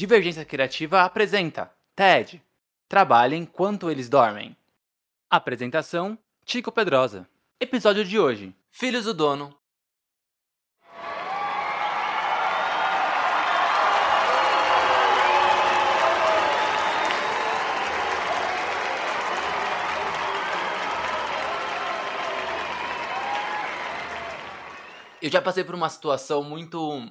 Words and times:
Divergência 0.00 0.46
Criativa 0.46 1.02
apresenta 1.02 1.70
TED. 1.94 2.42
Trabalhe 2.88 3.36
enquanto 3.36 3.90
eles 3.90 4.08
dormem. 4.08 4.56
Apresentação: 5.28 6.18
Tico 6.42 6.72
Pedrosa. 6.72 7.28
Episódio 7.60 8.02
de 8.02 8.18
hoje: 8.18 8.56
Filhos 8.70 9.04
do 9.04 9.12
Dono. 9.12 9.54
Eu 25.20 25.30
já 25.30 25.42
passei 25.42 25.62
por 25.62 25.74
uma 25.74 25.90
situação 25.90 26.42
muito 26.42 27.06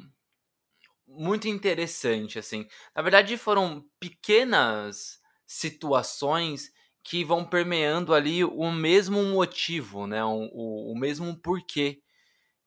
muito 1.10 1.48
interessante, 1.48 2.38
assim. 2.40 2.68
Na 2.96 3.02
verdade, 3.02 3.38
foram 3.38 3.84
pequenas 4.00 5.20
situações 5.46 6.72
que 7.04 7.24
vão 7.24 7.44
permeando 7.44 8.14
ali 8.14 8.44
o 8.44 8.72
mesmo 8.72 9.24
motivo, 9.24 10.06
né? 10.06 10.24
O, 10.24 10.50
o, 10.52 10.94
o 10.94 10.98
mesmo 10.98 11.36
porquê. 11.42 12.02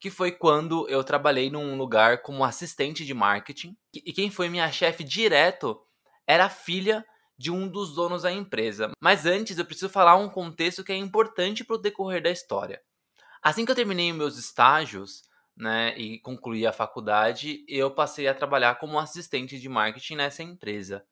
Que 0.00 0.10
foi 0.10 0.32
quando 0.32 0.88
eu 0.88 1.04
trabalhei 1.04 1.48
num 1.48 1.76
lugar 1.76 2.22
como 2.22 2.44
assistente 2.44 3.04
de 3.04 3.14
marketing. 3.14 3.76
E 3.94 4.12
quem 4.12 4.30
foi 4.30 4.48
minha 4.48 4.70
chefe 4.72 5.04
direto 5.04 5.80
era 6.26 6.46
a 6.46 6.50
filha 6.50 7.04
de 7.38 7.50
um 7.50 7.68
dos 7.68 7.94
donos 7.94 8.22
da 8.22 8.32
empresa. 8.32 8.90
Mas 9.00 9.26
antes 9.26 9.58
eu 9.58 9.64
preciso 9.64 9.88
falar 9.88 10.16
um 10.16 10.28
contexto 10.28 10.82
que 10.82 10.92
é 10.92 10.96
importante 10.96 11.64
para 11.64 11.76
o 11.76 11.78
decorrer 11.78 12.22
da 12.22 12.30
história. 12.30 12.80
Assim 13.42 13.64
que 13.64 13.70
eu 13.70 13.76
terminei 13.76 14.12
meus 14.12 14.38
estágios, 14.38 15.22
né, 15.56 15.96
e 15.96 16.18
concluí 16.20 16.66
a 16.66 16.72
faculdade, 16.72 17.64
eu 17.68 17.90
passei 17.90 18.26
a 18.28 18.34
trabalhar 18.34 18.76
como 18.76 18.98
assistente 18.98 19.58
de 19.58 19.68
marketing 19.68 20.16
nessa 20.16 20.42
empresa. 20.42 21.04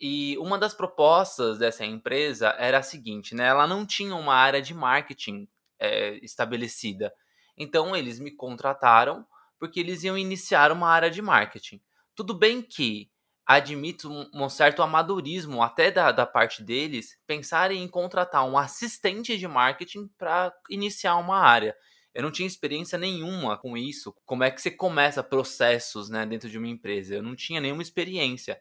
E 0.00 0.36
uma 0.38 0.58
das 0.58 0.74
propostas 0.74 1.58
dessa 1.58 1.84
empresa 1.84 2.54
era 2.58 2.78
a 2.78 2.82
seguinte, 2.82 3.34
né, 3.34 3.46
ela 3.46 3.66
não 3.66 3.86
tinha 3.86 4.14
uma 4.14 4.34
área 4.34 4.62
de 4.62 4.74
marketing 4.74 5.48
é, 5.78 6.14
estabelecida. 6.24 7.12
Então 7.56 7.94
eles 7.94 8.18
me 8.18 8.30
contrataram 8.30 9.26
porque 9.58 9.78
eles 9.80 10.02
iam 10.02 10.16
iniciar 10.16 10.72
uma 10.72 10.88
área 10.88 11.10
de 11.10 11.20
marketing. 11.20 11.80
Tudo 12.14 12.34
bem 12.34 12.62
que 12.62 13.10
admito 13.46 14.08
um, 14.32 14.48
certo 14.48 14.80
amadorismo 14.80 15.62
até 15.62 15.90
da, 15.90 16.12
da 16.12 16.24
parte 16.24 16.62
deles 16.62 17.18
pensarem 17.26 17.82
em 17.82 17.88
contratar 17.88 18.44
um 18.46 18.56
assistente 18.56 19.36
de 19.36 19.48
marketing 19.48 20.08
para 20.16 20.52
iniciar 20.70 21.16
uma 21.16 21.38
área. 21.38 21.76
Eu 22.14 22.22
não 22.22 22.30
tinha 22.30 22.46
experiência 22.46 22.98
nenhuma 22.98 23.56
com 23.56 23.76
isso. 23.76 24.14
Como 24.24 24.42
é 24.42 24.50
que 24.50 24.60
você 24.60 24.70
começa 24.70 25.22
processos 25.22 26.08
né, 26.08 26.26
dentro 26.26 26.48
de 26.48 26.58
uma 26.58 26.68
empresa? 26.68 27.14
Eu 27.14 27.22
não 27.22 27.36
tinha 27.36 27.60
nenhuma 27.60 27.82
experiência. 27.82 28.60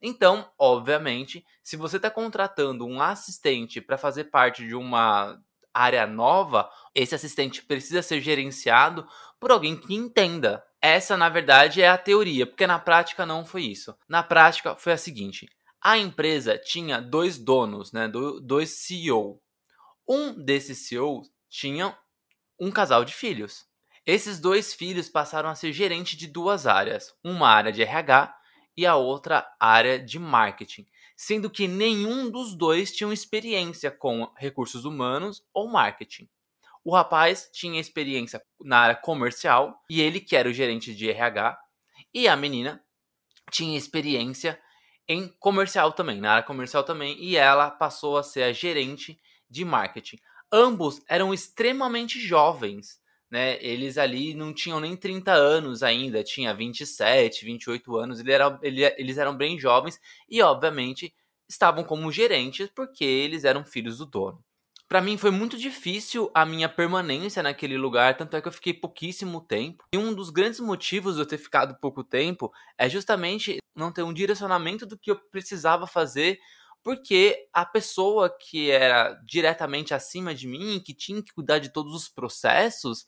Então, 0.00 0.50
obviamente, 0.58 1.44
se 1.62 1.76
você 1.76 1.96
está 1.96 2.10
contratando 2.10 2.86
um 2.86 3.02
assistente 3.02 3.80
para 3.80 3.98
fazer 3.98 4.24
parte 4.24 4.66
de 4.66 4.74
uma 4.74 5.38
área 5.74 6.06
nova, 6.06 6.70
esse 6.94 7.14
assistente 7.14 7.62
precisa 7.62 8.02
ser 8.02 8.20
gerenciado 8.20 9.06
por 9.38 9.50
alguém 9.50 9.76
que 9.76 9.94
entenda. 9.94 10.64
Essa, 10.80 11.16
na 11.16 11.28
verdade, 11.28 11.82
é 11.82 11.88
a 11.88 11.98
teoria, 11.98 12.46
porque 12.46 12.66
na 12.66 12.78
prática 12.78 13.26
não 13.26 13.44
foi 13.44 13.62
isso. 13.64 13.94
Na 14.08 14.22
prática 14.22 14.76
foi 14.76 14.92
a 14.92 14.96
seguinte: 14.96 15.48
a 15.80 15.98
empresa 15.98 16.56
tinha 16.56 17.00
dois 17.00 17.36
donos, 17.36 17.92
né, 17.92 18.08
dois 18.08 18.70
CEO. 18.70 19.40
Um 20.08 20.32
desses 20.32 20.86
CEOs 20.86 21.30
tinha 21.50 21.96
um 22.58 22.70
casal 22.70 23.04
de 23.04 23.14
filhos. 23.14 23.66
Esses 24.04 24.40
dois 24.40 24.72
filhos 24.72 25.08
passaram 25.08 25.48
a 25.48 25.54
ser 25.54 25.72
gerente 25.72 26.16
de 26.16 26.26
duas 26.26 26.66
áreas, 26.66 27.14
uma 27.22 27.48
área 27.48 27.70
de 27.70 27.82
RH 27.82 28.34
e 28.76 28.86
a 28.86 28.96
outra 28.96 29.46
área 29.60 29.98
de 29.98 30.18
marketing, 30.18 30.86
sendo 31.16 31.50
que 31.50 31.68
nenhum 31.68 32.30
dos 32.30 32.54
dois 32.54 32.92
tinha 32.92 33.12
experiência 33.12 33.90
com 33.90 34.32
recursos 34.36 34.84
humanos 34.84 35.44
ou 35.52 35.68
marketing. 35.68 36.28
O 36.84 36.94
rapaz 36.94 37.50
tinha 37.52 37.80
experiência 37.80 38.42
na 38.60 38.78
área 38.78 38.96
comercial 38.96 39.84
e 39.90 40.00
ele 40.00 40.20
que 40.20 40.36
era 40.36 40.48
o 40.48 40.52
gerente 40.52 40.94
de 40.94 41.10
RH, 41.10 41.58
e 42.14 42.26
a 42.26 42.36
menina 42.36 42.82
tinha 43.50 43.76
experiência 43.76 44.58
em 45.06 45.28
comercial 45.38 45.92
também, 45.92 46.20
na 46.20 46.32
área 46.32 46.42
comercial 46.46 46.84
também, 46.84 47.16
e 47.22 47.36
ela 47.36 47.70
passou 47.70 48.16
a 48.16 48.22
ser 48.22 48.44
a 48.44 48.52
gerente 48.52 49.20
de 49.50 49.64
marketing 49.64 50.18
ambos 50.52 51.00
eram 51.08 51.32
extremamente 51.32 52.18
jovens, 52.20 53.00
né? 53.30 53.62
Eles 53.62 53.98
ali 53.98 54.34
não 54.34 54.52
tinham 54.52 54.80
nem 54.80 54.96
30 54.96 55.32
anos 55.32 55.82
ainda, 55.82 56.24
tinha 56.24 56.54
27, 56.54 57.44
28 57.44 57.96
anos, 57.96 58.20
ele 58.20 58.32
era, 58.32 58.58
ele, 58.62 58.84
eles 58.96 59.18
eram 59.18 59.36
bem 59.36 59.58
jovens 59.58 60.00
e, 60.28 60.40
obviamente, 60.42 61.14
estavam 61.48 61.84
como 61.84 62.12
gerentes 62.12 62.68
porque 62.74 63.04
eles 63.04 63.44
eram 63.44 63.64
filhos 63.64 63.98
do 63.98 64.06
dono. 64.06 64.44
Para 64.88 65.02
mim 65.02 65.18
foi 65.18 65.30
muito 65.30 65.58
difícil 65.58 66.30
a 66.32 66.46
minha 66.46 66.66
permanência 66.66 67.42
naquele 67.42 67.76
lugar, 67.76 68.16
tanto 68.16 68.34
é 68.34 68.40
que 68.40 68.48
eu 68.48 68.52
fiquei 68.52 68.72
pouquíssimo 68.72 69.38
tempo. 69.42 69.84
E 69.92 69.98
um 69.98 70.14
dos 70.14 70.30
grandes 70.30 70.60
motivos 70.60 71.16
de 71.16 71.20
eu 71.20 71.26
ter 71.26 71.36
ficado 71.36 71.78
pouco 71.78 72.02
tempo 72.02 72.50
é 72.78 72.88
justamente 72.88 73.58
não 73.76 73.92
ter 73.92 74.02
um 74.02 74.14
direcionamento 74.14 74.86
do 74.86 74.96
que 74.96 75.10
eu 75.10 75.16
precisava 75.30 75.86
fazer 75.86 76.38
porque 76.82 77.48
a 77.52 77.64
pessoa 77.64 78.30
que 78.30 78.70
era 78.70 79.14
diretamente 79.26 79.92
acima 79.92 80.34
de 80.34 80.46
mim, 80.46 80.80
que 80.84 80.94
tinha 80.94 81.22
que 81.22 81.32
cuidar 81.32 81.58
de 81.58 81.72
todos 81.72 81.94
os 81.94 82.08
processos, 82.08 83.06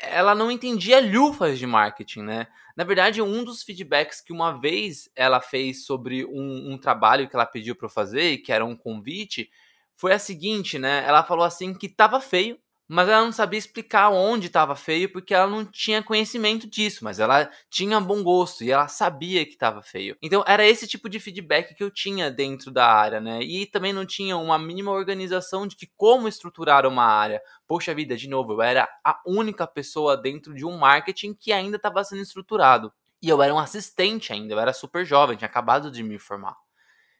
ela 0.00 0.34
não 0.34 0.50
entendia 0.50 1.00
lufas 1.00 1.58
de 1.58 1.66
marketing, 1.66 2.22
né? 2.22 2.46
Na 2.76 2.84
verdade, 2.84 3.22
um 3.22 3.44
dos 3.44 3.62
feedbacks 3.62 4.20
que 4.20 4.32
uma 4.32 4.58
vez 4.58 5.08
ela 5.14 5.40
fez 5.40 5.84
sobre 5.86 6.24
um, 6.24 6.72
um 6.72 6.78
trabalho 6.78 7.28
que 7.28 7.36
ela 7.36 7.46
pediu 7.46 7.76
para 7.76 7.86
eu 7.86 7.90
fazer, 7.90 8.38
que 8.38 8.52
era 8.52 8.64
um 8.64 8.76
convite, 8.76 9.48
foi 9.96 10.12
a 10.12 10.18
seguinte, 10.18 10.78
né? 10.78 11.04
Ela 11.06 11.22
falou 11.22 11.44
assim 11.44 11.72
que 11.72 11.88
tava 11.88 12.20
feio, 12.20 12.58
mas 12.86 13.08
ela 13.08 13.24
não 13.24 13.32
sabia 13.32 13.58
explicar 13.58 14.10
onde 14.10 14.46
estava 14.48 14.76
feio 14.76 15.10
porque 15.10 15.32
ela 15.34 15.46
não 15.46 15.64
tinha 15.64 16.02
conhecimento 16.02 16.68
disso, 16.68 17.02
mas 17.02 17.18
ela 17.18 17.50
tinha 17.70 17.98
bom 18.00 18.22
gosto 18.22 18.62
e 18.62 18.70
ela 18.70 18.88
sabia 18.88 19.44
que 19.44 19.52
estava 19.52 19.82
feio. 19.82 20.16
Então 20.22 20.44
era 20.46 20.66
esse 20.66 20.86
tipo 20.86 21.08
de 21.08 21.18
feedback 21.18 21.74
que 21.74 21.82
eu 21.82 21.90
tinha 21.90 22.30
dentro 22.30 22.70
da 22.70 22.86
área, 22.86 23.20
né? 23.20 23.40
E 23.42 23.66
também 23.66 23.92
não 23.92 24.04
tinha 24.04 24.36
uma 24.36 24.58
mínima 24.58 24.90
organização 24.90 25.66
de 25.66 25.76
que 25.76 25.88
como 25.96 26.28
estruturar 26.28 26.86
uma 26.86 27.04
área. 27.04 27.40
Poxa 27.66 27.94
vida, 27.94 28.16
de 28.16 28.28
novo, 28.28 28.52
eu 28.52 28.62
era 28.62 28.88
a 29.04 29.18
única 29.26 29.66
pessoa 29.66 30.16
dentro 30.16 30.54
de 30.54 30.64
um 30.66 30.76
marketing 30.76 31.34
que 31.34 31.52
ainda 31.52 31.76
estava 31.76 32.04
sendo 32.04 32.22
estruturado. 32.22 32.92
E 33.22 33.28
eu 33.28 33.42
era 33.42 33.54
um 33.54 33.58
assistente 33.58 34.32
ainda, 34.32 34.52
eu 34.54 34.60
era 34.60 34.72
super 34.74 35.04
jovem, 35.06 35.36
tinha 35.36 35.48
acabado 35.48 35.90
de 35.90 36.02
me 36.02 36.18
formar. 36.18 36.56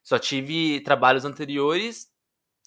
Só 0.03 0.19
tive 0.19 0.81
trabalhos 0.81 1.25
anteriores 1.25 2.09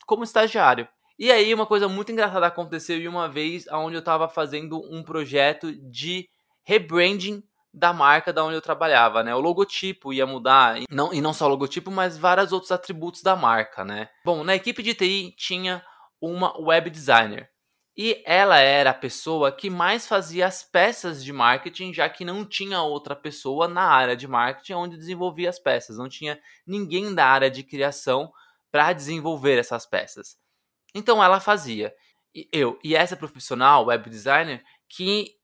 como 0.05 0.23
estagiário. 0.23 0.87
E 1.19 1.31
aí 1.31 1.53
uma 1.53 1.65
coisa 1.65 1.87
muito 1.87 2.11
engraçada 2.11 2.45
aconteceu 2.45 2.97
em 2.97 3.07
uma 3.07 3.27
vez 3.27 3.65
onde 3.71 3.95
eu 3.95 3.99
estava 3.99 4.29
fazendo 4.29 4.79
um 4.93 5.03
projeto 5.03 5.71
de 5.89 6.29
rebranding 6.63 7.43
da 7.73 7.93
marca 7.93 8.33
da 8.33 8.43
onde 8.43 8.55
eu 8.55 8.61
trabalhava, 8.61 9.23
né? 9.23 9.33
O 9.35 9.39
logotipo 9.39 10.13
ia 10.13 10.25
mudar, 10.25 10.81
e 10.81 10.85
não, 10.89 11.13
e 11.13 11.21
não 11.21 11.33
só 11.33 11.45
o 11.45 11.49
logotipo, 11.49 11.91
mas 11.91 12.17
vários 12.17 12.51
outros 12.51 12.71
atributos 12.71 13.21
da 13.21 13.35
marca, 13.35 13.83
né? 13.83 14.09
Bom, 14.25 14.43
na 14.43 14.55
equipe 14.55 14.81
de 14.81 14.93
TI 14.93 15.33
tinha 15.37 15.83
uma 16.19 16.59
web 16.59 16.89
designer. 16.89 17.49
E 17.95 18.21
ela 18.25 18.59
era 18.59 18.91
a 18.91 18.95
pessoa 18.95 19.51
que 19.51 19.71
mais 19.71 20.07
fazia 20.07 20.45
as 20.45 20.61
peças 20.63 21.23
de 21.23 21.33
marketing, 21.33 21.93
já 21.93 22.07
que 22.07 22.23
não 22.23 22.45
tinha 22.45 22.81
outra 22.81 23.15
pessoa 23.15 23.67
na 23.67 23.83
área 23.83 24.15
de 24.15 24.27
marketing 24.27 24.73
onde 24.73 24.97
desenvolvia 24.97 25.49
as 25.49 25.57
peças. 25.57 25.97
Não 25.97 26.07
tinha 26.07 26.39
ninguém 26.65 27.13
da 27.13 27.25
área 27.25 27.49
de 27.49 27.63
criação 27.63 28.31
para 28.71 28.93
desenvolver 28.93 29.57
essas 29.57 29.87
peças. 29.87 30.37
Então 30.97 31.23
ela 31.23 31.39
fazia. 31.39 31.93
E 32.33 32.49
eu 32.51 32.79
e 32.83 32.95
essa 32.95 33.15
profissional, 33.15 33.85
web 33.85 34.09
designer, 34.09 34.63
que 34.89 35.35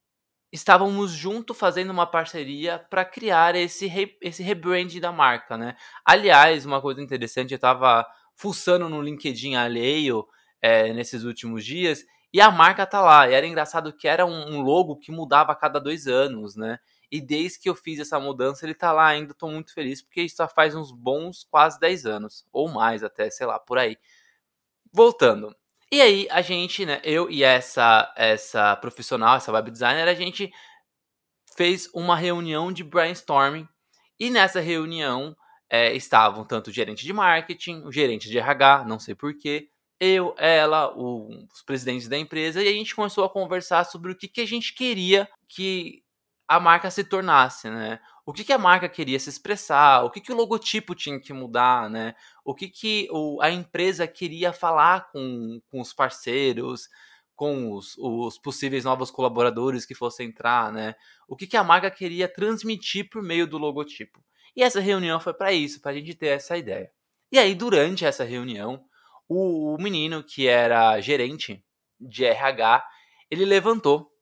estávamos 0.52 1.12
junto 1.12 1.54
fazendo 1.54 1.92
uma 1.92 2.06
parceria 2.06 2.80
para 2.90 3.06
criar 3.06 3.56
esse, 3.56 3.88
re, 3.88 4.18
esse 4.22 4.44
rebrand 4.44 5.00
da 5.00 5.12
marca, 5.12 5.58
né? 5.58 5.76
Aliás, 6.06 6.66
uma 6.66 6.82
coisa 6.82 7.02
interessante, 7.02 7.52
eu 7.52 7.56
estava 7.56 8.06
fuçando 8.36 8.90
no 8.90 9.02
LinkedIn 9.02 9.56
alheio 9.56 10.28
é, 10.62 10.92
nesses 10.94 11.24
últimos 11.24 11.64
dias 11.64 12.04
e 12.34 12.42
a 12.42 12.50
marca 12.50 12.86
tá 12.86 13.00
lá. 13.02 13.30
E 13.30 13.34
era 13.34 13.46
engraçado 13.46 13.94
que 13.94 14.08
era 14.08 14.26
um, 14.26 14.56
um, 14.56 14.62
logo 14.62 14.98
que 14.98 15.12
mudava 15.12 15.52
a 15.52 15.56
cada 15.56 15.80
dois 15.80 16.08
anos, 16.08 16.56
né? 16.56 16.80
E 17.12 17.22
desde 17.22 17.60
que 17.60 17.70
eu 17.70 17.76
fiz 17.76 18.00
essa 18.00 18.20
mudança, 18.20 18.66
ele 18.66 18.74
tá 18.74 18.92
lá 18.92 19.06
ainda. 19.08 19.36
Tô 19.36 19.48
muito 19.48 19.72
feliz, 19.72 20.02
porque 20.02 20.24
isso 20.24 20.38
já 20.38 20.48
faz 20.48 20.74
uns 20.74 20.92
bons 20.92 21.44
quase 21.44 21.80
10 21.80 22.08
anos. 22.08 22.44
Ou 22.52 22.68
mais 22.68 23.04
até, 23.04 23.30
sei 23.30 23.46
lá, 23.46 23.60
por 23.60 23.78
aí. 23.78 23.98
Voltando. 24.94 25.56
E 25.92 26.02
aí, 26.02 26.28
a 26.30 26.42
gente, 26.42 26.86
né? 26.86 27.02
Eu 27.04 27.30
e 27.30 27.44
essa, 27.44 28.14
essa 28.16 28.76
profissional, 28.76 29.38
essa 29.38 29.52
web 29.52 29.70
designer, 29.72 30.08
a 30.08 30.14
gente 30.14 30.52
fez 31.56 31.90
uma 31.94 32.16
reunião 32.16 32.72
de 32.72 32.84
brainstorming. 32.84 33.68
E 34.20 34.30
nessa 34.30 34.60
reunião 34.60 35.36
é, 35.70 35.94
estavam 35.94 36.46
tanto 36.46 36.70
o 36.70 36.74
gerente 36.74 37.04
de 37.04 37.14
marketing, 37.14 37.84
o 37.84 37.92
gerente 37.92 38.30
de 38.30 38.38
RH, 38.38 38.86
não 38.86 39.00
sei 39.00 39.16
porquê, 39.16 39.70
eu, 40.00 40.36
ela, 40.38 40.94
o, 40.96 41.30
os 41.52 41.62
presidentes 41.64 42.08
da 42.08 42.18
empresa, 42.18 42.62
e 42.62 42.68
a 42.68 42.72
gente 42.72 42.96
começou 42.96 43.24
a 43.24 43.30
conversar 43.30 43.86
sobre 43.86 44.12
o 44.12 44.16
que, 44.16 44.28
que 44.28 44.42
a 44.42 44.48
gente 44.48 44.74
queria 44.74 45.28
que 45.48 46.04
a 46.48 46.60
marca 46.60 46.92
se 46.92 47.04
tornasse, 47.04 47.70
né? 47.70 48.00
O 48.26 48.32
que, 48.32 48.44
que 48.44 48.54
a 48.54 48.58
marca 48.58 48.88
queria 48.88 49.20
se 49.20 49.30
expressar, 49.30 50.04
o 50.04 50.10
que, 50.10 50.22
que 50.22 50.32
o 50.32 50.36
logotipo 50.36 50.96
tinha 50.96 51.20
que 51.20 51.34
mudar, 51.34 51.90
né? 51.90 52.16
O 52.46 52.56
que, 52.56 52.70
que 52.70 53.08
o, 53.12 53.42
a 53.42 53.52
empresa 53.52 54.08
queria 54.08 54.54
falar 54.54 55.12
com, 55.12 55.62
com 55.70 55.82
os 55.82 55.94
parceiros, 55.94 56.88
com 57.36 57.74
os, 57.74 57.98
os 57.98 58.38
possíveis 58.38 58.86
novos 58.86 59.12
colaboradores 59.12 59.86
que 59.86 59.94
fossem 59.94 60.28
entrar, 60.30 60.72
né? 60.72 60.96
O 61.28 61.36
que, 61.36 61.48
que 61.48 61.58
a 61.58 61.64
marca 61.64 61.92
queria 61.92 62.30
transmitir 62.30 63.10
por 63.10 63.22
meio 63.22 63.46
do 63.46 63.58
logotipo. 63.58 64.24
E 64.56 64.64
essa 64.64 64.80
reunião 64.80 65.20
foi 65.20 65.34
para 65.34 65.52
isso, 65.52 65.82
para 65.82 65.92
a 65.92 65.96
gente 65.96 66.14
ter 66.14 66.28
essa 66.28 66.56
ideia. 66.56 66.90
E 67.32 67.40
aí, 67.40 67.56
durante 67.56 68.06
essa 68.06 68.24
reunião, 68.24 68.86
o, 69.28 69.74
o 69.74 69.82
menino 69.82 70.24
que 70.24 70.48
era 70.48 71.02
gerente 71.02 71.62
de 72.00 72.24
RH, 72.24 72.86
ele 73.30 73.46
levantou 73.46 74.13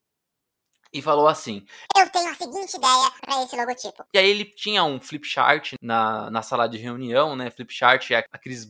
e 0.93 1.01
falou 1.01 1.27
assim: 1.27 1.65
Eu 1.97 2.09
tenho 2.09 2.29
a 2.29 2.35
seguinte 2.35 2.75
ideia 2.75 3.11
para 3.21 3.43
esse 3.43 3.55
logotipo. 3.55 4.05
E 4.13 4.17
aí 4.17 4.29
ele 4.29 4.45
tinha 4.45 4.83
um 4.83 4.99
flip 4.99 5.25
chart 5.25 5.73
na, 5.81 6.29
na 6.29 6.41
sala 6.41 6.67
de 6.67 6.77
reunião, 6.77 7.35
né? 7.35 7.49
Flip 7.49 7.73
chart 7.73 8.11
é 8.11 8.25
aqueles 8.31 8.67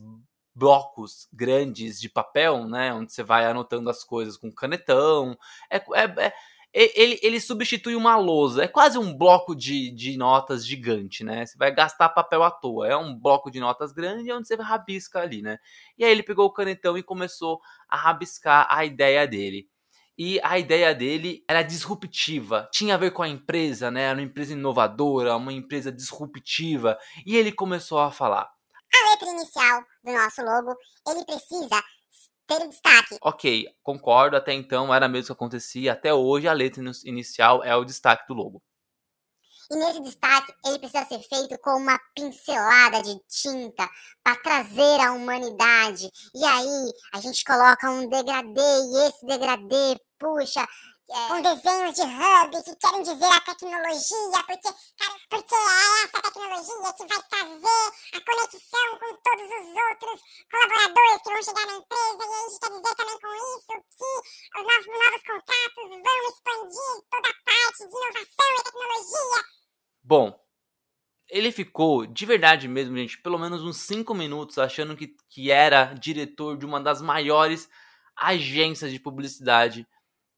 blocos 0.53 1.27
grandes 1.31 1.99
de 1.99 2.09
papel, 2.09 2.67
né? 2.67 2.93
Onde 2.93 3.11
você 3.11 3.23
vai 3.23 3.45
anotando 3.45 3.89
as 3.89 4.03
coisas 4.03 4.37
com 4.37 4.51
canetão. 4.51 5.37
É, 5.69 5.77
é, 5.77 6.27
é, 6.27 6.33
ele, 6.73 7.19
ele 7.21 7.39
substitui 7.39 7.95
uma 7.95 8.15
lousa. 8.15 8.63
É 8.63 8.67
quase 8.67 8.97
um 8.97 9.13
bloco 9.15 9.55
de, 9.55 9.91
de 9.91 10.17
notas 10.17 10.65
gigante, 10.65 11.23
né? 11.23 11.45
Você 11.45 11.57
vai 11.57 11.73
gastar 11.73 12.09
papel 12.09 12.43
à 12.43 12.51
toa. 12.51 12.87
É 12.87 12.95
um 12.95 13.17
bloco 13.17 13.51
de 13.51 13.59
notas 13.59 13.91
grande 13.91 14.31
onde 14.31 14.47
você 14.47 14.55
rabisca 14.55 15.19
ali, 15.19 15.41
né? 15.41 15.57
E 15.97 16.05
aí 16.05 16.11
ele 16.11 16.23
pegou 16.23 16.45
o 16.45 16.53
canetão 16.53 16.97
e 16.97 17.03
começou 17.03 17.59
a 17.89 17.97
rabiscar 17.97 18.67
a 18.69 18.85
ideia 18.85 19.27
dele. 19.27 19.67
E 20.17 20.39
a 20.43 20.59
ideia 20.59 20.93
dele 20.93 21.43
era 21.47 21.63
disruptiva. 21.63 22.69
Tinha 22.71 22.95
a 22.95 22.97
ver 22.97 23.11
com 23.11 23.23
a 23.23 23.29
empresa, 23.29 23.89
né? 23.89 24.03
Era 24.03 24.19
uma 24.19 24.25
empresa 24.25 24.53
inovadora, 24.53 25.35
uma 25.35 25.53
empresa 25.53 25.91
disruptiva. 25.91 26.97
E 27.25 27.35
ele 27.35 27.51
começou 27.51 27.99
a 27.99 28.11
falar. 28.11 28.49
A 28.93 29.09
letra 29.11 29.29
inicial 29.29 29.81
do 30.03 30.11
nosso 30.11 30.41
logo, 30.43 30.75
ele 31.07 31.25
precisa 31.25 31.81
ter 32.45 32.67
destaque. 32.67 33.17
Ok, 33.21 33.65
concordo, 33.81 34.35
até 34.35 34.53
então 34.53 34.93
era 34.93 35.07
mesmo 35.07 35.27
que 35.27 35.31
acontecia, 35.31 35.93
até 35.93 36.13
hoje 36.13 36.47
a 36.47 36.53
letra 36.53 36.83
inicial 37.05 37.63
é 37.63 37.75
o 37.75 37.85
destaque 37.85 38.27
do 38.27 38.33
logo. 38.33 38.61
E 39.71 39.75
nesse 39.77 40.01
destaque, 40.01 40.53
ele 40.65 40.79
precisa 40.79 41.05
ser 41.05 41.19
feito 41.19 41.57
com 41.59 41.77
uma 41.77 41.97
pincelada 42.13 43.01
de 43.01 43.17
tinta 43.29 43.89
para 44.21 44.35
trazer 44.35 44.99
a 44.99 45.13
humanidade. 45.13 46.11
E 46.35 46.43
aí, 46.43 46.93
a 47.13 47.21
gente 47.21 47.41
coloca 47.45 47.89
um 47.89 48.09
degradê 48.09 48.59
e 48.59 49.07
esse 49.07 49.25
degradê 49.25 49.97
puxa 50.19 50.67
é, 51.13 51.27
com 51.27 51.41
desenhos 51.41 51.95
de 51.95 52.01
hub 52.01 52.63
que 52.63 52.75
querem 52.75 53.03
dizer 53.03 53.25
a 53.25 53.41
tecnologia, 53.41 54.43
porque, 54.45 54.69
cara, 54.97 55.19
porque 55.29 55.55
é 55.55 56.03
essa 56.03 56.21
tecnologia 56.21 56.93
que 56.93 57.07
vai 57.07 57.23
trazer 57.29 57.91
a 58.13 58.21
conexão 58.21 58.99
com 58.99 59.15
todos 59.23 59.47
os 59.51 59.67
outros 59.89 60.21
colaboradores 60.51 61.21
que 61.21 61.29
vão 61.31 61.43
chegar 61.43 61.65
na 61.65 61.73
empresa. 61.75 62.17
E 62.19 62.33
a 62.33 62.49
gente 62.49 62.59
quer 62.59 62.69
dizer 62.69 62.95
também 62.95 63.19
com 63.19 63.33
isso 63.33 63.67
que 63.67 64.59
os 64.59 64.67
nossos 64.67 64.87
novos 64.87 65.23
contratos 65.23 65.89
vão 65.89 66.19
expandir 66.29 66.95
toda 67.09 67.29
a 67.29 67.35
parte 67.45 67.77
de 67.77 67.95
inovação 67.95 68.51
e 68.51 68.63
tecnologia. 68.63 69.60
Bom, 70.03 70.37
ele 71.29 71.51
ficou, 71.51 72.05
de 72.05 72.25
verdade 72.25 72.67
mesmo, 72.67 72.97
gente, 72.97 73.17
pelo 73.21 73.39
menos 73.39 73.63
uns 73.63 73.77
5 73.77 74.13
minutos 74.13 74.57
achando 74.57 74.97
que, 74.97 75.15
que 75.29 75.49
era 75.49 75.93
diretor 75.93 76.57
de 76.57 76.65
uma 76.65 76.81
das 76.81 77.01
maiores 77.01 77.69
agências 78.15 78.91
de 78.91 78.99
publicidade 78.99 79.87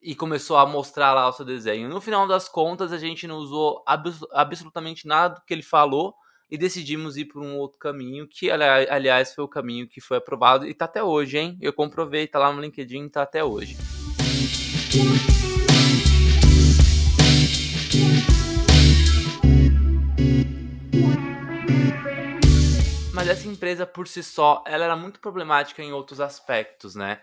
e 0.02 0.14
começou 0.14 0.58
a 0.58 0.66
mostrar 0.66 1.14
lá 1.14 1.28
o 1.28 1.34
seu 1.34 1.46
desenho. 1.46 1.90
No 1.90 2.02
final 2.02 2.28
das 2.28 2.48
contas, 2.50 2.92
a 2.92 2.98
gente 2.98 3.26
não 3.26 3.38
usou 3.38 3.82
abs 3.88 4.20
absolutamente 4.32 5.08
nada 5.08 5.36
do 5.36 5.46
que 5.46 5.54
ele 5.54 5.64
falou 5.64 6.14
e 6.52 6.58
decidimos 6.58 7.18
ir 7.18 7.26
por 7.26 7.42
um 7.42 7.58
outro 7.58 7.80
caminho, 7.80 8.28
que 8.28 8.52
aliás 8.52 9.34
foi 9.34 9.44
o 9.44 9.48
caminho 9.48 9.88
que 9.88 10.00
foi 10.00 10.18
aprovado 10.18 10.68
e 10.68 10.74
tá 10.74 10.86
até 10.86 11.02
hoje, 11.02 11.40
hein? 11.40 11.58
Eu 11.62 11.74
comprovei, 11.74 12.28
tá 12.28 12.38
lá 12.38 12.52
no 12.52 12.62
LinkedIn, 12.62 13.10
tá 13.10 13.24
até 13.24 13.44
hoje. 13.44 13.76
Mas 23.24 23.40
essa 23.40 23.48
empresa 23.48 23.88
por 23.88 24.06
si 24.06 24.22
só, 24.22 24.62
ela 24.68 24.84
era 24.84 24.98
muito 24.98 25.22
problemática 25.22 25.82
em 25.82 25.94
outros 25.94 26.20
aspectos, 26.20 26.94
né? 26.94 27.22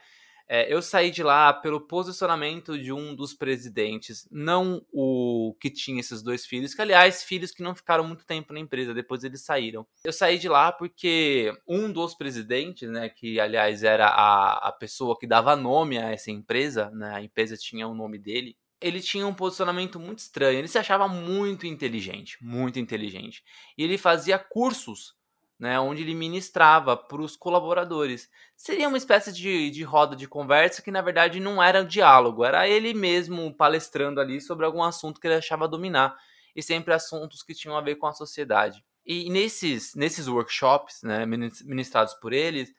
É, 0.48 0.72
eu 0.72 0.80
saí 0.80 1.10
de 1.10 1.22
lá 1.22 1.52
pelo 1.52 1.78
posicionamento 1.78 2.78
de 2.78 2.90
um 2.90 3.14
dos 3.14 3.34
presidentes, 3.34 4.26
não 4.32 4.82
o 4.90 5.54
que 5.60 5.68
tinha 5.68 6.00
esses 6.00 6.22
dois 6.22 6.46
filhos, 6.46 6.72
que 6.72 6.80
aliás, 6.80 7.22
filhos 7.22 7.50
que 7.50 7.62
não 7.62 7.74
ficaram 7.74 8.02
muito 8.02 8.24
tempo 8.24 8.54
na 8.54 8.60
empresa, 8.60 8.94
depois 8.94 9.24
eles 9.24 9.42
saíram. 9.42 9.86
Eu 10.02 10.10
saí 10.10 10.38
de 10.38 10.48
lá 10.48 10.72
porque 10.72 11.52
um 11.68 11.92
dos 11.92 12.14
presidentes, 12.14 12.88
né, 12.88 13.10
que 13.10 13.38
aliás 13.38 13.84
era 13.84 14.06
a, 14.06 14.68
a 14.68 14.72
pessoa 14.72 15.18
que 15.18 15.26
dava 15.26 15.54
nome 15.54 15.98
a 15.98 16.12
essa 16.12 16.30
empresa, 16.30 16.88
né, 16.92 17.12
a 17.14 17.22
empresa 17.22 17.58
tinha 17.58 17.86
o 17.86 17.94
nome 17.94 18.18
dele, 18.18 18.56
ele 18.80 19.02
tinha 19.02 19.26
um 19.26 19.34
posicionamento 19.34 20.00
muito 20.00 20.20
estranho, 20.20 20.60
ele 20.60 20.68
se 20.68 20.78
achava 20.78 21.06
muito 21.06 21.66
inteligente, 21.66 22.38
muito 22.42 22.78
inteligente. 22.78 23.44
E 23.76 23.84
ele 23.84 23.98
fazia 23.98 24.38
cursos 24.38 25.19
né, 25.60 25.78
onde 25.78 26.00
ele 26.00 26.14
ministrava 26.14 26.96
para 26.96 27.20
os 27.20 27.36
colaboradores. 27.36 28.30
Seria 28.56 28.88
uma 28.88 28.96
espécie 28.96 29.30
de, 29.30 29.70
de 29.70 29.82
roda 29.82 30.16
de 30.16 30.26
conversa 30.26 30.80
que, 30.80 30.90
na 30.90 31.02
verdade, 31.02 31.38
não 31.38 31.62
era 31.62 31.82
um 31.82 31.86
diálogo, 31.86 32.46
era 32.46 32.66
ele 32.66 32.94
mesmo 32.94 33.54
palestrando 33.54 34.20
ali 34.20 34.40
sobre 34.40 34.64
algum 34.64 34.82
assunto 34.82 35.20
que 35.20 35.26
ele 35.26 35.34
achava 35.34 35.68
dominar, 35.68 36.16
e 36.56 36.62
sempre 36.62 36.94
assuntos 36.94 37.42
que 37.42 37.54
tinham 37.54 37.76
a 37.76 37.82
ver 37.82 37.96
com 37.96 38.06
a 38.06 38.12
sociedade. 38.14 38.82
E 39.04 39.28
nesses, 39.28 39.94
nesses 39.94 40.26
workshops, 40.26 41.02
né, 41.02 41.26
ministrados 41.26 42.14
por 42.14 42.32
eles, 42.32 42.72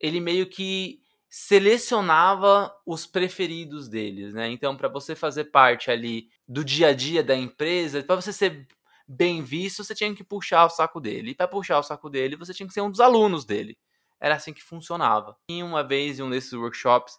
ele 0.00 0.20
meio 0.20 0.46
que 0.46 1.00
selecionava 1.28 2.72
os 2.84 3.06
preferidos 3.06 3.88
deles, 3.88 4.34
né? 4.34 4.48
Então, 4.50 4.76
para 4.76 4.88
você 4.88 5.16
fazer 5.16 5.44
parte 5.44 5.90
ali 5.90 6.28
do 6.46 6.64
dia 6.64 6.88
a 6.88 6.92
dia 6.92 7.24
da 7.24 7.34
empresa, 7.34 8.02
para 8.02 8.14
você 8.14 8.32
ser 8.32 8.68
bem 9.06 9.42
visto, 9.42 9.84
você 9.84 9.94
tinha 9.94 10.14
que 10.14 10.24
puxar 10.24 10.64
o 10.64 10.70
saco 10.70 11.00
dele. 11.00 11.30
E 11.30 11.34
para 11.34 11.48
puxar 11.48 11.78
o 11.78 11.82
saco 11.82 12.08
dele, 12.10 12.36
você 12.36 12.54
tinha 12.54 12.66
que 12.66 12.74
ser 12.74 12.80
um 12.80 12.90
dos 12.90 13.00
alunos 13.00 13.44
dele. 13.44 13.78
Era 14.20 14.36
assim 14.36 14.52
que 14.52 14.62
funcionava. 14.62 15.36
E 15.50 15.62
uma 15.62 15.82
vez 15.82 16.18
em 16.18 16.22
um 16.22 16.30
desses 16.30 16.52
workshops, 16.52 17.18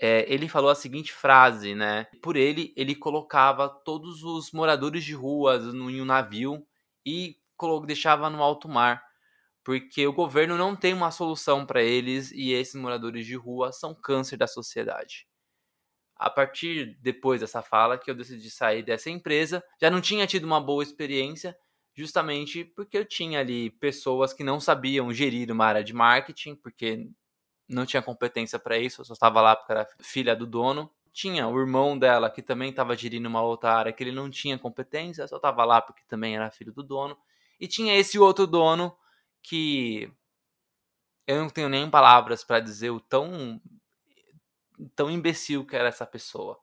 é, 0.00 0.32
ele 0.32 0.48
falou 0.48 0.70
a 0.70 0.74
seguinte 0.74 1.12
frase, 1.12 1.74
né? 1.74 2.06
Por 2.22 2.36
ele, 2.36 2.72
ele 2.76 2.94
colocava 2.94 3.68
todos 3.68 4.22
os 4.22 4.52
moradores 4.52 5.04
de 5.04 5.14
ruas 5.14 5.64
em 5.64 6.00
um 6.00 6.04
navio 6.04 6.64
e 7.04 7.36
deixava 7.86 8.30
no 8.30 8.42
alto 8.42 8.68
mar, 8.68 9.02
porque 9.64 10.06
o 10.06 10.12
governo 10.12 10.56
não 10.56 10.76
tem 10.76 10.94
uma 10.94 11.10
solução 11.10 11.66
para 11.66 11.82
eles 11.82 12.30
e 12.30 12.52
esses 12.52 12.76
moradores 12.76 13.26
de 13.26 13.34
rua 13.34 13.72
são 13.72 13.94
câncer 13.94 14.36
da 14.36 14.46
sociedade. 14.46 15.27
A 16.18 16.28
partir 16.28 16.98
depois 17.00 17.40
dessa 17.40 17.62
fala 17.62 17.96
que 17.96 18.10
eu 18.10 18.14
decidi 18.14 18.50
sair 18.50 18.82
dessa 18.82 19.08
empresa. 19.08 19.62
Já 19.80 19.88
não 19.90 20.00
tinha 20.00 20.26
tido 20.26 20.44
uma 20.44 20.60
boa 20.60 20.82
experiência, 20.82 21.56
justamente 21.94 22.64
porque 22.64 22.98
eu 22.98 23.04
tinha 23.04 23.38
ali 23.40 23.70
pessoas 23.70 24.32
que 24.32 24.42
não 24.42 24.58
sabiam 24.58 25.12
gerir 25.12 25.50
uma 25.52 25.66
área 25.66 25.84
de 25.84 25.94
marketing, 25.94 26.56
porque 26.56 27.08
não 27.68 27.86
tinha 27.86 28.02
competência 28.02 28.58
para 28.58 28.78
isso, 28.78 29.00
eu 29.00 29.04
só 29.04 29.12
estava 29.12 29.40
lá 29.40 29.54
porque 29.54 29.72
era 29.72 29.86
filha 30.00 30.34
do 30.34 30.46
dono. 30.46 30.90
Tinha 31.12 31.46
o 31.48 31.58
irmão 31.58 31.98
dela 31.98 32.30
que 32.30 32.42
também 32.42 32.70
estava 32.70 32.96
gerindo 32.96 33.28
uma 33.28 33.42
outra 33.42 33.72
área 33.74 33.92
que 33.92 34.02
ele 34.02 34.12
não 34.12 34.30
tinha 34.30 34.58
competência, 34.58 35.26
só 35.28 35.36
estava 35.36 35.64
lá 35.64 35.80
porque 35.80 36.02
também 36.08 36.36
era 36.36 36.50
filho 36.50 36.72
do 36.72 36.82
dono. 36.82 37.16
E 37.60 37.66
tinha 37.66 37.96
esse 37.96 38.18
outro 38.18 38.46
dono 38.46 38.96
que 39.42 40.10
eu 41.26 41.36
não 41.38 41.50
tenho 41.50 41.68
nem 41.68 41.88
palavras 41.90 42.42
para 42.42 42.60
dizer 42.60 42.90
o 42.90 43.00
tão 43.00 43.60
tão 44.94 45.10
imbecil 45.10 45.64
que 45.64 45.76
era 45.76 45.88
essa 45.88 46.06
pessoa. 46.06 46.58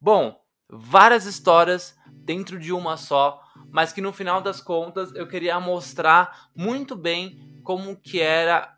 Bom, 0.00 0.40
várias 0.68 1.26
histórias 1.26 1.96
dentro 2.06 2.58
de 2.58 2.72
uma 2.72 2.96
só, 2.96 3.42
mas 3.70 3.92
que 3.92 4.00
no 4.00 4.12
final 4.12 4.40
das 4.40 4.60
contas 4.60 5.14
eu 5.14 5.26
queria 5.26 5.58
mostrar 5.60 6.50
muito 6.54 6.96
bem 6.96 7.60
como 7.62 7.96
que 7.96 8.20
era 8.20 8.76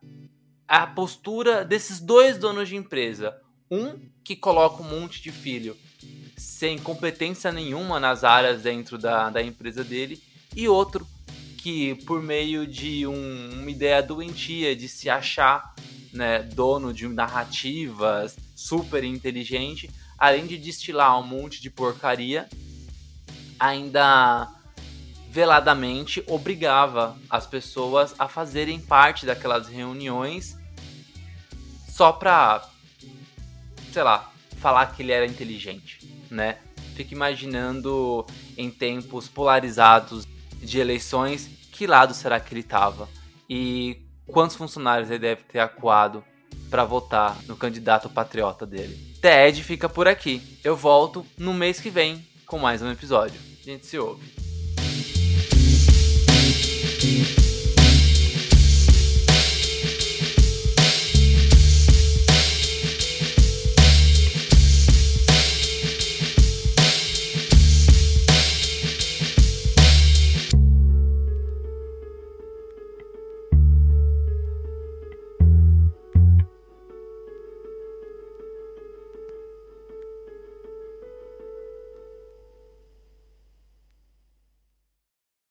a 0.66 0.86
postura 0.86 1.64
desses 1.64 2.00
dois 2.00 2.38
donos 2.38 2.68
de 2.68 2.76
empresa. 2.76 3.38
Um 3.70 4.10
que 4.24 4.36
coloca 4.36 4.82
um 4.82 4.88
monte 4.88 5.22
de 5.22 5.30
filho 5.30 5.76
sem 6.36 6.78
competência 6.78 7.52
nenhuma 7.52 8.00
nas 8.00 8.24
áreas 8.24 8.62
dentro 8.62 8.98
da, 8.98 9.30
da 9.30 9.42
empresa 9.42 9.84
dele, 9.84 10.22
e 10.54 10.68
outro 10.68 11.06
que, 11.58 11.94
por 12.04 12.20
meio 12.20 12.66
de 12.66 13.06
um, 13.06 13.60
uma 13.60 13.70
ideia 13.70 14.02
doentia 14.02 14.74
de 14.74 14.88
se 14.88 15.08
achar 15.08 15.74
né, 16.12 16.42
dono 16.42 16.92
de 16.92 17.08
narrativas 17.08 18.36
super 18.54 19.02
inteligente, 19.02 19.90
além 20.18 20.46
de 20.46 20.58
destilar 20.58 21.18
um 21.18 21.26
monte 21.26 21.60
de 21.60 21.70
porcaria, 21.70 22.48
ainda 23.58 24.48
veladamente 25.30 26.22
obrigava 26.26 27.16
as 27.30 27.46
pessoas 27.46 28.14
a 28.18 28.28
fazerem 28.28 28.78
parte 28.78 29.24
daquelas 29.24 29.66
reuniões 29.66 30.58
só 31.88 32.12
pra, 32.12 32.68
sei 33.92 34.02
lá, 34.02 34.30
falar 34.58 34.86
que 34.86 35.02
ele 35.02 35.12
era 35.12 35.26
inteligente, 35.26 36.00
né? 36.30 36.58
Fico 36.94 37.14
imaginando 37.14 38.26
em 38.56 38.70
tempos 38.70 39.28
polarizados 39.28 40.26
de 40.60 40.78
eleições, 40.78 41.48
que 41.70 41.86
lado 41.86 42.12
será 42.12 42.38
que 42.38 42.52
ele 42.52 42.62
tava? 42.62 43.08
E 43.48 44.01
quantos 44.26 44.56
funcionários 44.56 45.10
ele 45.10 45.18
deve 45.18 45.42
ter 45.42 45.60
acuado 45.60 46.24
para 46.70 46.84
votar 46.84 47.36
no 47.46 47.56
candidato 47.56 48.08
patriota 48.08 48.66
dele. 48.66 49.12
TED 49.20 49.62
fica 49.62 49.88
por 49.88 50.08
aqui. 50.08 50.58
Eu 50.64 50.74
volto 50.74 51.24
no 51.36 51.52
mês 51.52 51.78
que 51.80 51.90
vem 51.90 52.26
com 52.46 52.58
mais 52.58 52.82
um 52.82 52.90
episódio. 52.90 53.40
A 53.60 53.64
gente 53.64 53.86
se 53.86 53.98
ouve. 53.98 54.41